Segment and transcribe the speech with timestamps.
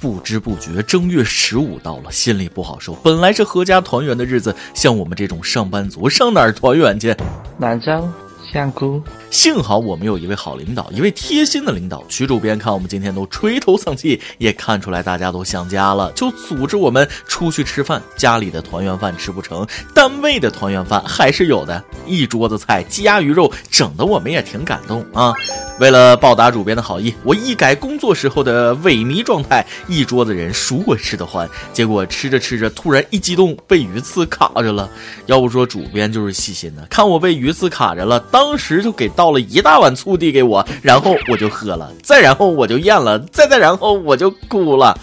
[0.00, 2.94] 不知不觉正月十五到了，心里不好受。
[3.02, 7.14] 本来是阖家团圆的日子，像我们这种上班族，上哪儿团圆去？
[7.58, 8.08] 兰州。
[8.50, 12.02] 香菇，幸好我们有一位好领导，一位贴心的领导。
[12.08, 18.00] 曲主编看我们今天都垂头丧气，也看出来大家都想家了，就组织我们出去吃饭。
[18.16, 21.84] 家里的团圆饭吃不成，单位的团圆饭还是有的。
[22.06, 25.34] 一桌子菜，鸡鸭鱼肉，整的我们也挺感动啊。
[25.78, 31.48] 为了报答主编的好意，我一改工作时候的萎靡状态，一桌子人数我吃得欢。
[31.72, 34.90] 结果吃着吃着，突然一激动，被鱼刺卡着了。
[35.26, 38.18] 要不说主编就是细心的，看我被鱼刺卡着了。
[38.18, 44.98] 当时就给倒了一大碗醋递给我，然后我就喝了，再然后我就咽了，再再然后我就哭了。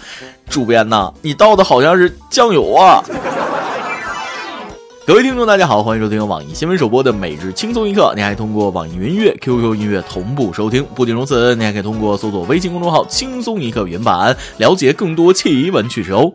[0.48, 3.02] 主编呐，你倒的好像是酱油啊！
[5.06, 8.12] 各位听众，大家好，欢迎收听网易新闻首播的每日轻松一刻。
[8.16, 10.84] 你还通过网易云音乐、QQ 音乐同步收听。
[10.96, 16.32] 不仅如此，你还可以通过搜索微信公众号“轻松一刻”原版了解更多奇闻趣事哦。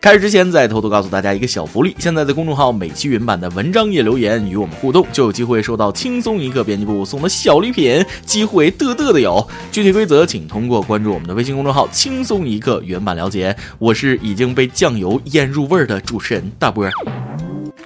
[0.00, 9.46] 开始之前，再偷偷告诉大家一个小福利：现在在公众号每期云版的文章页留言与我们互动，就有机会收到轻松一刻编辑部送的小礼品，机会嘚嘚的有。
[9.70, 13.54] 具体规则请通过关注我们的微信公众号“轻松一刻”原版了解。
[13.78, 16.88] 我是已经被酱油腌入味儿的主持人大波。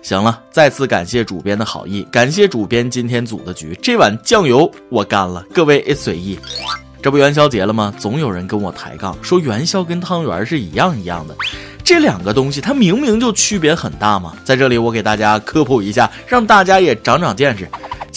[0.03, 6.39] 行了，再次感谢主编的好意，感谢主编今天组的局，这碗酱油我干了，各位随意。
[7.01, 7.95] 这不元宵节了吗？
[7.99, 11.37] 总有人跟我抬杠，说元宵跟汤圆是一样一样的。
[11.85, 14.35] 这两个东西，它明明就区别很大嘛！
[14.45, 17.69] 在这里，我给大家科普一下，让大家也长长见识。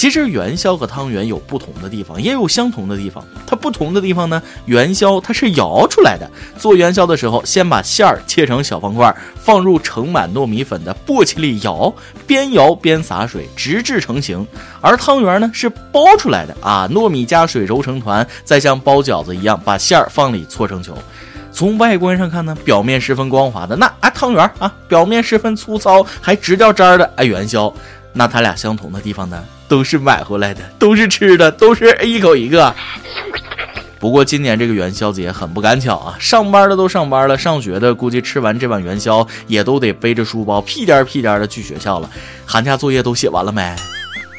[0.01, 3.23] 其实元宵和汤圆有不同的地方，也有相同的地方。
[3.45, 6.27] 它不同的地方呢，元宵它是摇出来的。
[6.57, 11.93] 做元宵的时候，先把馅儿切成小方块，放入盛满糯米粉的簸箕里摇，
[12.25, 14.43] 边摇边洒水，直至成型。
[14.81, 20.97] 而汤圆呢，是包出来的啊，糯米加水揉成团，再像包饺子一样把馅儿放里搓成球。
[21.51, 27.71] 从外观上看呢，表面十分光滑的那啊汤圆啊，表面十分粗糙还直掉渣儿的啊元宵，
[28.13, 32.75] 那它俩相同的地方呢，都是买回来的，都是吃的，都是一口一个。
[33.97, 42.09] 不过今年这个元宵节很不赶巧啊，上班的都上班了，上学的估计吃完这碗元宵也都得背着书包屁颠屁颠的去学校了。
[42.45, 43.73] 寒假作业都写完了没？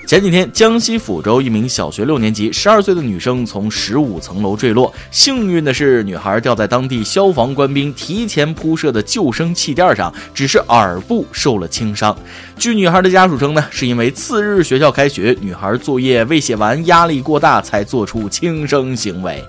[0.07, 12.15] 前几天，江西抚州一名小学六年级十二岁的女生从十五层楼坠落，幸运的是，女孩掉在当地消防官兵提前铺设的救生气垫上，只是耳部受了轻伤。
[12.59, 19.43] 据女孩的家属称呢，是因为次日学校开学，女孩作业未写完，压力过大才做出轻生行为。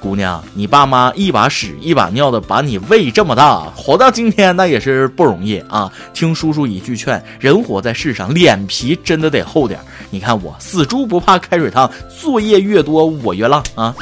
[0.00, 5.92] 姑娘，你爸妈一把屎一把尿的把你喂这么大，活到今天那也是不容易啊！
[6.14, 9.80] 听叔叔一句劝，人活在世上，脸皮真的得厚点。
[10.10, 13.94] 你看我死猪不怕开水烫，作业越多我越浪啊！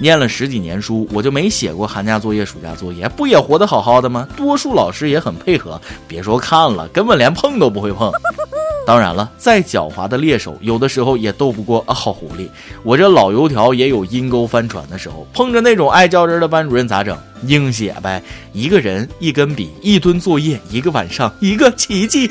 [0.00, 4.28] 念了十几年书，我就没写过寒假作业、暑假作业，不也活得好好的吗？
[4.36, 8.12] 多数老师也很配合，别说看了，根本连碰都不会碰。
[8.88, 12.48] 当然了，再狡猾的猎手，有的时候也斗不过啊好狐狸。
[12.82, 17.14] 我这老油条也有阴沟翻船的时候，碰着那种爱较真的班主任咋整？
[17.42, 18.22] 硬写呗，
[18.54, 22.30] 一个人一根笔一吨作业，一个晚上一个奇迹。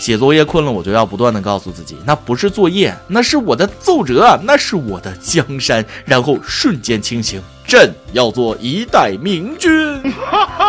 [0.00, 5.86] 写作业困了，我就要不断的告诉自己，那不是作业，那是我的奏折，那是我的江山。
[6.04, 7.40] 然后瞬间清醒。
[7.64, 10.65] 朕要做一代明君，哈哈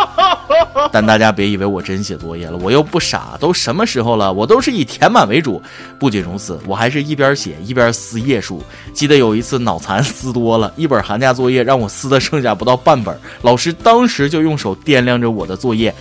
[0.92, 5.60] 但大家别以为我真写作业了，我又不傻，都什么时候了，我都是以填满为主。
[5.98, 8.62] 不仅如此，我还是一边写一边撕页数。
[8.92, 15.94] 记得有一次脑残撕多了，一本寒假作业让我撕的剩下不到半本，老师当时就用手掂量着我的作业，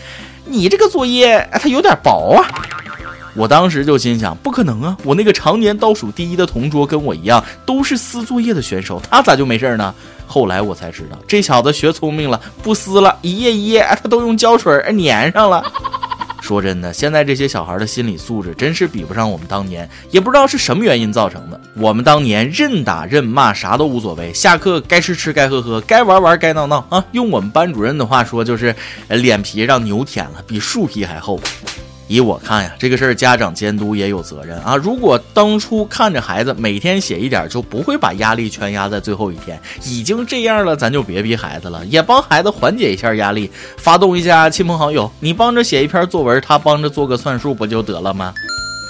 [0.46, 2.48] 你这个作业它有点薄啊。
[3.38, 9.94] 我当时就心想，不可能啊，我那个常年倒数第一的同桌跟我一样，都是撕作业的选手，他咋就没事呢？
[10.26, 15.64] 后来我才知道，这小子学聪明了，不撕了，一页一页，他都用胶水粘上了。
[16.42, 21.60] 说真的，现在这些小孩的心理素质真是比不上我们当年，也不知道是什么原因造成的。
[21.76, 27.04] 我们当年任打任骂，啥都无所谓，下课该吃吃，该喝喝，该玩玩，该闹闹啊。
[27.12, 28.76] 用我们班主任的话说，就是
[29.10, 31.40] 脸皮让牛舔了，比树皮还厚。
[32.08, 34.76] 以我看呀，这个事儿家长监督也有责任啊。
[34.76, 39.60] 如果当初看着孩子每天写一点，就不会把压力全压在最后一天。
[39.86, 48.34] 已经这样了，咱就别逼孩子了，也帮孩子缓解一下压力，发动一下亲朋好友，你帮着写一篇作文，他帮着做个算术，不就得了吗？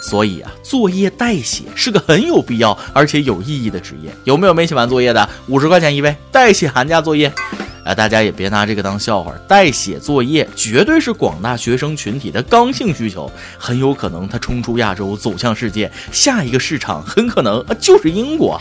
[0.04, 4.12] 所以啊，作业代写是个很有必要而且有意义的职业。
[4.26, 5.28] 有没有没写完作业的？
[5.48, 7.34] 五十块钱一位，代写寒假作业。
[7.88, 18.60] 啊，大家也别拿这个当笑话，代写作业绝对是广大学生群体的刚性需求，很有可能它冲出亚洲走向世界，下一个市场很可能啊就是英国。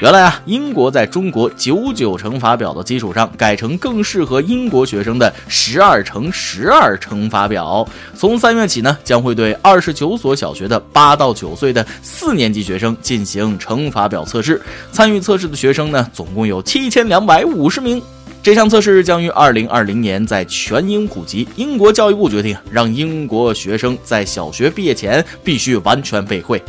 [0.00, 7.84] 原来啊，英国在中国九九乘法表的基础上，改成更适合英国学生的十二乘十二乘法表。
[8.14, 14.62] 从三月起呢，将会对二十九所小学的八到九岁的四年级学生进行乘法表测试。
[14.92, 18.00] 参与测试的学生呢，总共有七千两百五十名。
[18.46, 21.48] 这项测试将于二零二零年在全英普及。
[21.56, 26.62] 英国教育部决定，让英国学生在小学毕业前必须完全背会。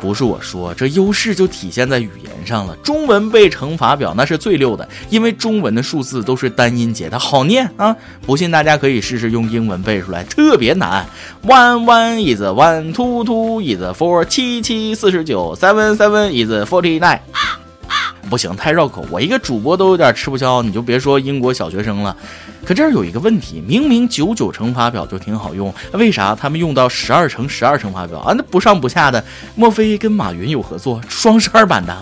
[0.00, 2.76] 不是我说，这优势就体现在语言上了。
[2.76, 7.96] 中文背乘法表那是最溜的，因为中文的数字都是单音节的，好念啊！
[8.24, 11.04] 不信大家可以试试用英文背出来，特别难。
[11.44, 17.18] One one is one, two two is four，七七四十九，seven seven is forty nine。
[18.28, 22.16] 不行，太绕口，我一个主播都有点吃不消，你就别说英国小学生了。
[22.64, 28.34] 可这儿有一个问题，明明九九乘法表就挺好用，为啥他们用到十二乘十二乘法表啊？
[28.36, 29.24] 那不上不下的，
[29.54, 31.96] 莫非跟马云有合作，双十二版的？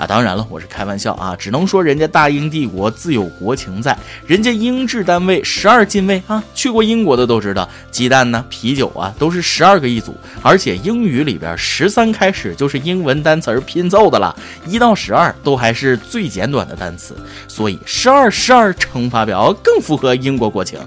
[0.00, 3.94] 啊，当然了，我是开玩笑啊，只能说人家大英帝国自有国情在，
[4.26, 14.34] 人家英制单位十二进位啊，去过英国的都知道，鸡蛋呢、啤酒啊都是十二个一组，而且英语里边十三开始就是英文单词拼凑的了，
[14.66, 17.14] 一到十二都还是最简短的单词，
[17.46, 20.80] 所以十二十二乘法表更符合英国国情。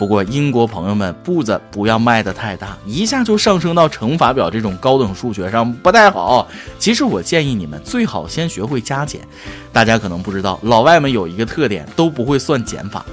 [0.00, 6.48] 不过，英国朋友们步子不要迈得太大，一下就上升到乘法表这种高等数学上不太好。
[6.78, 9.20] 其实我建议你们最好先学会加减。
[9.70, 13.04] 大家可能不知道，老外们有一个特点，都不会算减法。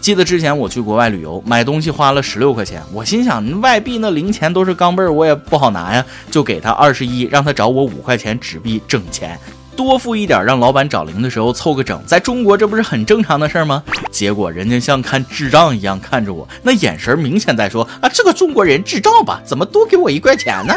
[0.00, 9.38] 记得之前我去国外旅游，买东西花了十六块钱，我心想外币那零钱都是钢镚儿，我也不好拿呀，就给他二十一，让他找我五块钱纸币整钱。
[9.84, 13.82] 多付一点，让老板找零的时候凑个整，在中国这不是很正常的事儿吗？
[14.10, 19.40] 结果人家像看智障一样看着我，那眼神明显在说啊，这个中国人智障吧？
[19.42, 20.74] 怎么多给我一块钱呢？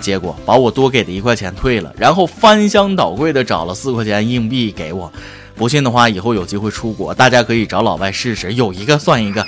[0.00, 5.12] 结果把我多给的一块钱退了，然后翻箱倒柜的找了四块钱硬币给我。
[5.54, 9.44] 不信的话，以后有机会出国，大家可以找老外试试，有一个算一个。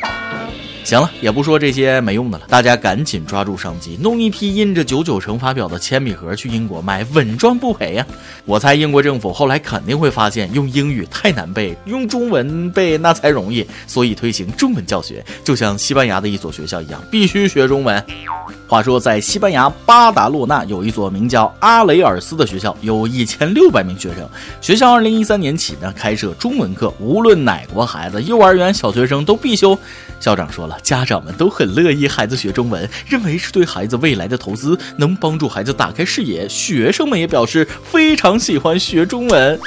[0.85, 8.07] 行了，也不说这些没用的了，大家赶紧抓住商机，弄一批印着九九乘法表的铅笔盒去英国买，稳赚不赔呀！
[8.45, 18.05] 我猜英国政府后来肯定会发现用英语太难背，用中文背那才容易，所以推行中文教学，就像西班牙的一所学校一样，必须学中文。
[18.69, 24.29] 话说，在西班牙巴达洛纳有一所名叫阿雷尔斯的学校，有一千六百名学生。
[24.61, 29.79] 学校二零一三年起呢，开设中文课，无论哪国孩子，幼儿园小学生都必修。
[30.19, 36.49] 校长说了，家长们都很乐意孩子学中文，认为是对孩子未来的投资，能帮助孩子打开视野。
[36.49, 39.59] 学生们也表示非常喜欢学中文。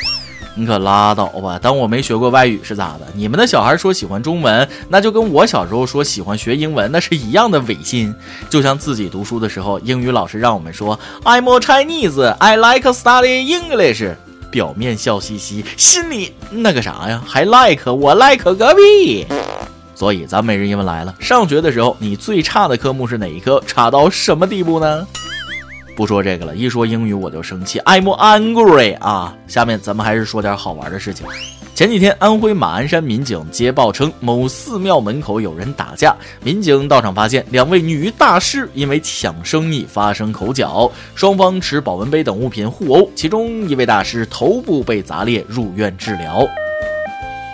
[0.59, 1.59] 你可拉倒吧！
[1.62, 3.06] 当我没学过外语是咋的？
[3.13, 8.12] 你们的小孩说喜欢中文，那就跟我小时候说喜欢学英文那是一样的违心。
[8.50, 14.15] 就像自己读书的时候，英语老师让我们说 I'm Chinese, I like studying English，
[14.50, 17.21] 表面笑嘻嘻，心里那个啥呀？
[17.24, 19.27] 还 like 我 like 隔壁。
[19.98, 23.60] 所以咱每日一问来了，上学的时候你最差的科目是哪一科？
[23.66, 25.08] 差到什么地步呢？
[25.96, 29.36] 不说这个了，一说英语我就生气，I'm angry 啊！
[29.48, 31.26] 下面咱们还是说点好玩的事情。
[31.74, 46.48] 前几天，安徽马鞍山民警接报称，某寺庙门口有人打架，民警到场发现两位女大师因为抢生意发生口角，双方持保温杯等物品互殴，其中一位大师头部被砸裂，入院治疗。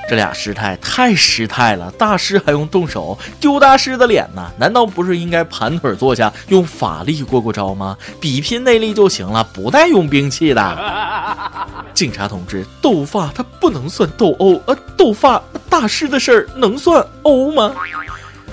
[0.10, 4.52] 这俩师太太失态了，大师还用动手丢大师的脸呢？
[4.58, 7.98] 难道不是应该盘腿坐下用法力过过招吗？
[8.20, 11.24] 比拼内力就行了，不带用兵器的。
[11.94, 17.74] 警察同志，斗法它不能算斗殴，呃，斗法大师的事儿能算殴吗？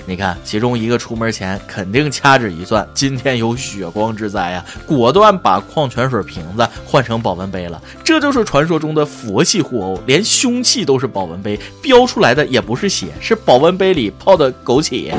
[0.05, 7.81] 你看，其中一个出门前肯定掐指一算，今天有血光之灾啊，果断把矿泉水瓶子换成保温杯了。
[8.03, 15.13] 这就是传说中的佛系互殴，连凶器都是保温杯，飙出来的也不是血，是保温杯里泡的枸杞。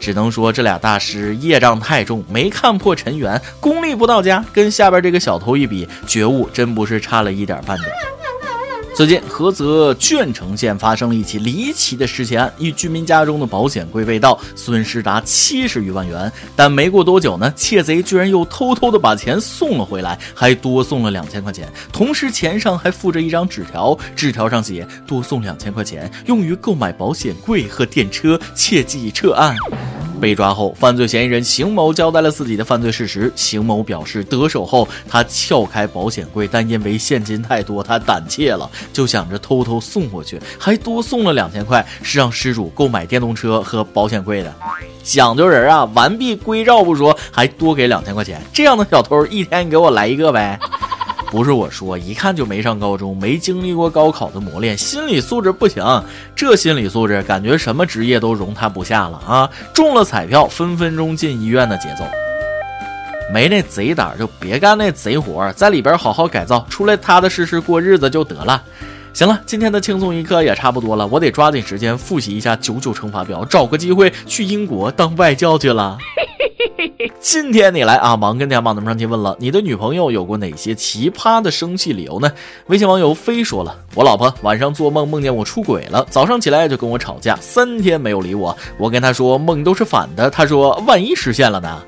[0.00, 7.90] 只能说这俩大师业障太重，没看破尘缘，功力不到家，跟下边这个小偷一比，觉悟真不是差了一点半点。
[8.98, 16.32] 最近，菏泽鄄城县发生了一起离奇的失窃案，一居民家中的保险柜被盗，损失达七十余万元。
[16.56, 21.72] 但没过多久呢，窃贼居然又偷偷的把钱送了回来，还多送了两千块钱。
[21.92, 29.54] 同时，钱上还附着一张纸条，纸条上写：“多送两千块钱，用于购买保险柜和电车，切记撤案。”
[30.18, 33.32] 被抓后，犯罪嫌疑人邢某交代了自己的犯罪事实。
[33.36, 44.54] 邢某表示，得手后他撬开保险柜，但因为现金太多，他胆怯了，就想着偷偷送过去，还多送了两千块，是让失主购买电动车和保险柜的。
[45.02, 50.58] 讲究人啊，完璧归赵不说，还多给两千块钱，这样的小偷一天给我来一个呗。
[51.30, 55.84] 不是我说，一看就没上高中，没经历过高考的磨练，心理素质不行。
[56.34, 59.50] 这心理素质，感觉什么职业都容他不下了啊！
[59.74, 62.04] 中了彩票，分分钟进医院的节奏。
[63.30, 68.62] 没那贼胆就别干那贼活，在里边好好改造，出来踏踏实实过日子就得了。
[69.12, 75.98] 行了，今天的轻松一刻也差不多了，我得抓紧时间复习一下九九乘法表，找个机会去英国当外教去了。
[77.20, 82.28] 今天你来啊，忙跟天马咱们上去问了，你的女朋友有过哪些奇葩的生气理由呢？
[82.66, 88.56] 微信网友飞说了，我老婆晚上做梦梦见我出轨了，早上起来就跟我吵架，三天没有理我。
[88.76, 91.80] 我跟她说梦都是反的，她说万一实现了呢？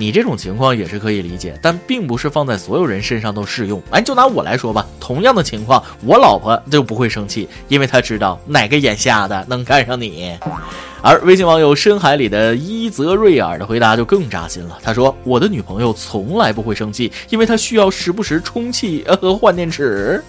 [0.00, 3.82] 你这种情况也是可以理解，但并不是放在所有人身上都适用。
[3.90, 10.38] 哎，就拿我来说吧，同样的情况，我老婆就不会生气，因为她知道哪个眼瞎的能看上你。
[11.02, 14.78] 而微信网友深海里的伊泽瑞尔的回答就更扎心了。
[14.84, 20.22] 他说：“我的女朋友从来不会生气，因为她需要时不时充气和换电池。”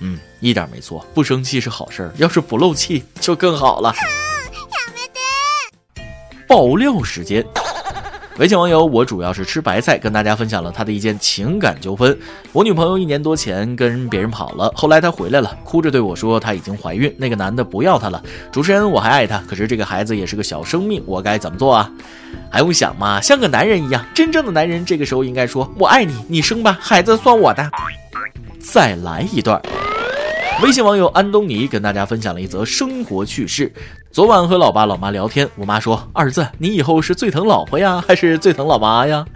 [0.00, 3.94] 嗯，一点没错，不生气是好事儿，要是不漏气就更好了。
[6.48, 7.44] 爆料时间。
[8.38, 12.18] 微信网友，我主要是吃白菜，跟大家分享了他的一件情感纠纷。
[12.52, 18.20] 我女朋友一年多前跟别人跑了，后来她回来了，哭着对我说她已经怀孕，那个男的不要她了。
[18.50, 21.88] 主持人，我还爱她，可是这个孩子也是个小生命，我该怎么做啊？
[22.50, 23.20] 还用想吗？
[23.20, 27.70] 像个男人一样，真正的男人这个时候应该说：“我爱你，你生吧，孩子算我的。”
[28.58, 29.62] 再来一段。
[30.62, 33.70] 微信网友安东尼跟大家分享了一则生活趣事。
[34.10, 39.26] 昨晚和老爸老妈聊天，我妈说：“儿子，你以后是最疼老婆呀， 还是最疼老妈呀？”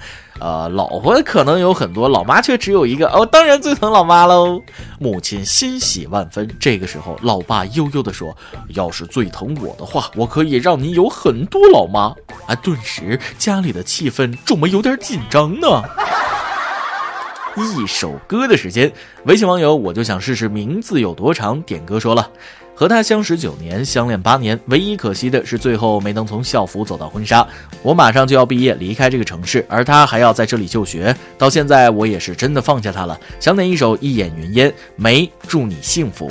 [0.41, 3.09] 呃，老婆可能有很多，老妈却只有一个。
[3.09, 4.63] 哦，当然最疼老妈喽。
[5.01, 6.49] 母亲欣喜万分。
[6.61, 8.35] 这个时候，老爸悠悠地说
[8.75, 12.15] ：“要是最疼我的话，我可以让你有很多老妈。”
[12.47, 15.83] 啊，顿时家里的气氛怎么有点紧张呢？
[17.65, 18.93] 一首歌的时间，
[19.25, 21.61] 微信网友我就想试试名字有多长。
[21.63, 22.31] 点歌说了，
[22.75, 27.47] 和他相识九年，相恋八年，唯一可惜的是最后没能从校服走到婚纱。
[27.83, 31.15] 我马上就要毕业离开这个城市，而他还要在这里就学。
[31.37, 33.19] 到现在我也是真的放下他了。
[33.41, 36.31] 想点一首《一眼云烟》，没，祝你幸福。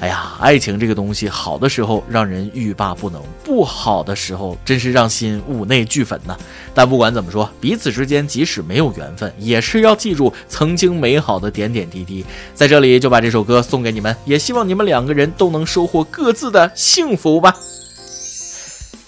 [0.00, 6.34] 哎呀，爱情这个东西，好的时候让人欲罢不能，不好的时候真是让心五内俱焚呐。
[6.72, 12.24] 但不管怎么说，彼此之间即使没有缘分，也是要记住曾经美好的点点滴滴。
[12.54, 17.54] 在这里就把这首歌送给你们，也希望你们两个人都能收获各自的幸福吧。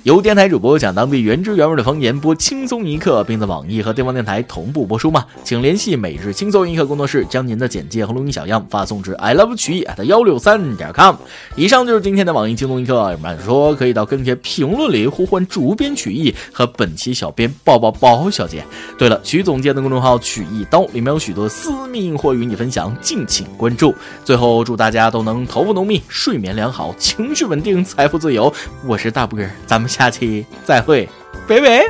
[0.02, 5.24] 由电台主播讲当地原汁原味的方言，播轻松一刻，并在网易和地方电台同步播出吗？
[5.44, 11.14] 请联系每日轻松一刻工作室，将您的简介和录音小样发送至 i love 曲艺 at 幺六三点 com。
[11.54, 18.64] 以上就是今天的网易轻松一刻，有说可以到跟帖评论里呼唤主编曲艺和本期小编抱抱抱小姐。
[18.98, 23.94] 对了，曲总监的公众号曲一刀里面有许多私密硬货与你分享，敬请关注。
[24.24, 28.52] 最后祝大家都能头发浓密，睡眠良好，情绪稳定，财富自由。
[28.84, 29.91] 我是大波儿，咱们。
[29.92, 31.06] 下期再会，
[31.46, 31.84] 拜拜。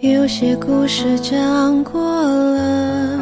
[0.00, 3.18] 有些故事讲过了，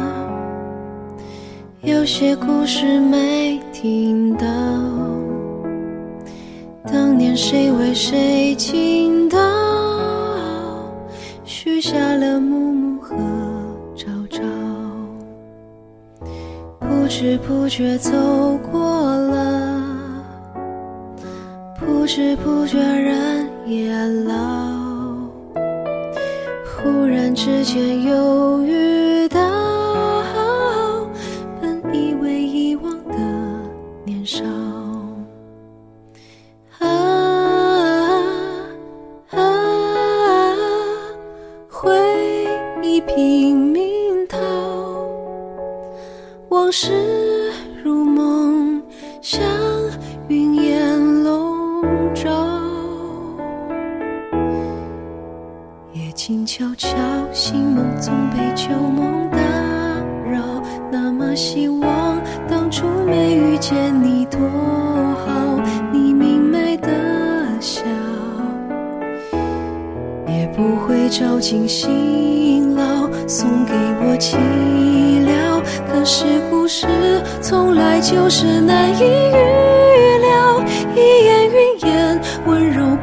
[1.83, 4.47] 有些故事没听到。
[6.91, 9.37] 当年谁为谁倾倒，
[11.45, 13.15] 许下了暮暮和
[13.95, 14.41] 朝朝，
[16.79, 18.11] 不知不觉走
[18.71, 18.78] 过
[22.11, 23.93] 知不觉人也
[24.25, 24.33] 老，
[26.65, 28.88] 忽然之间又遇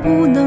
[0.07, 0.46] 不能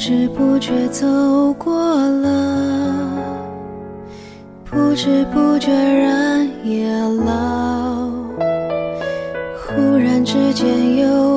[0.00, 1.06] 不知不觉走
[1.58, 1.78] 过
[2.22, 3.22] 了，
[4.64, 6.90] 不知不觉人也
[7.22, 8.08] 老，
[9.58, 11.29] 忽然之间又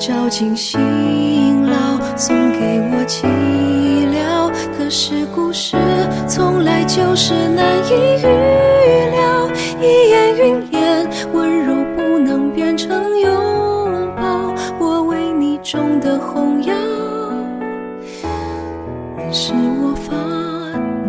[0.00, 0.80] 照进心
[1.66, 3.26] 牢，送给我寂
[4.08, 4.50] 寥。
[4.76, 5.76] 可是故事
[6.26, 8.24] 从来就是难以预
[9.10, 9.46] 料，
[9.78, 13.30] 一眼云烟，温柔不能变成拥
[14.16, 14.54] 抱。
[14.80, 16.74] 我为你种的红药，
[19.30, 20.18] 是我烦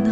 [0.03, 0.11] 恼。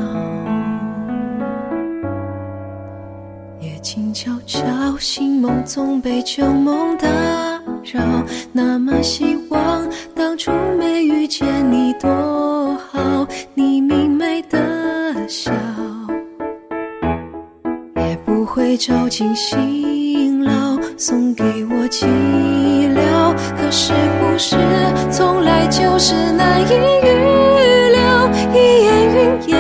[3.60, 4.62] 夜静悄悄，
[4.98, 7.08] 心梦总被旧梦打
[7.84, 8.00] 绕
[8.52, 15.52] 那么希望当初没遇见你多好你明媚的笑
[17.96, 22.06] 也不会照进心牢送给我寂
[22.96, 23.36] 寥。
[23.58, 24.56] 可是故事
[25.12, 29.59] 从来就是难以预料一眼云烟